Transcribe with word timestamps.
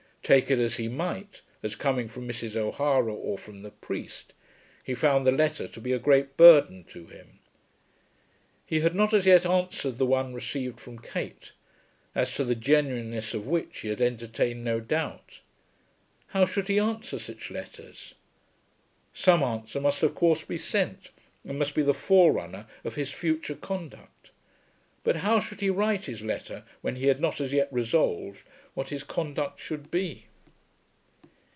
Take 0.23 0.51
it 0.51 0.59
as 0.59 0.75
he 0.77 0.87
might 0.87 1.41
as 1.61 1.75
coming 1.75 2.07
from 2.07 2.25
Mrs. 2.27 2.55
O'Hara 2.55 3.13
or 3.13 3.37
from 3.37 3.63
the 3.63 3.71
priest, 3.71 4.33
he 4.81 4.93
found 4.93 5.25
the 5.27 5.31
letter 5.31 5.67
to 5.67 5.81
be 5.81 5.91
a 5.91 5.99
great 5.99 6.37
burden 6.37 6.85
to 6.85 7.07
him. 7.07 7.39
He 8.65 8.79
had 8.79 8.95
not 8.95 9.13
as 9.13 9.25
yet 9.25 9.45
answered 9.45 9.97
the 9.97 10.05
one 10.05 10.33
received 10.33 10.79
from 10.79 10.99
Kate, 10.99 11.51
as 12.15 12.33
to 12.35 12.45
the 12.45 12.55
genuineness 12.55 13.33
of 13.33 13.47
which 13.47 13.79
he 13.79 13.89
had 13.89 13.99
entertained 14.01 14.63
no 14.63 14.79
doubt. 14.79 15.41
How 16.27 16.45
should 16.45 16.69
he 16.69 16.79
answer 16.79 17.19
such 17.19 17.49
letters? 17.51 18.13
Some 19.13 19.43
answer 19.43 19.81
must 19.81 20.01
of 20.01 20.15
course 20.15 20.45
be 20.45 20.57
sent, 20.57 21.09
and 21.43 21.59
must 21.59 21.75
be 21.75 21.81
the 21.81 21.95
forerunner 21.95 22.67
of 22.85 22.95
his 22.95 23.11
future 23.11 23.55
conduct. 23.55 24.31
But 25.03 25.17
how 25.17 25.39
should 25.39 25.61
he 25.61 25.71
write 25.71 26.05
his 26.05 26.21
letter 26.21 26.63
when 26.81 26.95
he 26.95 27.07
had 27.07 27.19
not 27.19 27.41
as 27.41 27.51
yet 27.51 27.73
resolved 27.73 28.43
what 28.75 28.89
his 28.89 29.03
conduct 29.03 29.59
should 29.59 29.89
be? 29.89 30.25